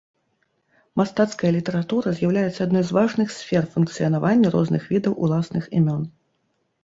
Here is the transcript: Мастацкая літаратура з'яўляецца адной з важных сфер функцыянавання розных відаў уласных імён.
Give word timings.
Мастацкая 0.99 1.49
літаратура 1.57 2.13
з'яўляецца 2.19 2.59
адной 2.67 2.83
з 2.87 2.91
важных 2.97 3.27
сфер 3.35 3.63
функцыянавання 3.75 4.47
розных 4.57 4.87
відаў 4.95 5.13
уласных 5.27 5.63
імён. 5.81 6.01